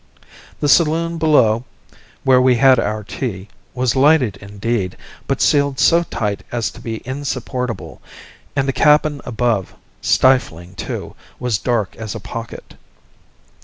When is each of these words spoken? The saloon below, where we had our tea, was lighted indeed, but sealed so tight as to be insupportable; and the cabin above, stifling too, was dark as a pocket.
The 0.61 0.67
saloon 0.67 1.19
below, 1.19 1.63
where 2.23 2.41
we 2.41 2.55
had 2.55 2.79
our 2.79 3.03
tea, 3.03 3.49
was 3.75 3.95
lighted 3.95 4.35
indeed, 4.37 4.97
but 5.27 5.41
sealed 5.43 5.77
so 5.79 6.01
tight 6.01 6.41
as 6.51 6.71
to 6.71 6.81
be 6.81 7.03
insupportable; 7.05 8.01
and 8.55 8.67
the 8.67 8.73
cabin 8.73 9.21
above, 9.25 9.75
stifling 10.01 10.73
too, 10.73 11.13
was 11.37 11.59
dark 11.59 11.95
as 11.97 12.15
a 12.15 12.19
pocket. 12.19 12.73